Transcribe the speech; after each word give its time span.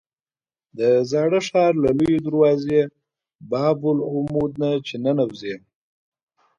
د 0.77 0.79
زاړه 1.11 1.39
ښار 1.47 1.73
له 1.83 1.91
لویې 1.97 2.19
دروازې 2.27 2.81
باب 3.51 3.77
العمود 3.93 4.51
نه 4.61 4.69
چې 4.87 4.95
ننوځې. 5.05 5.55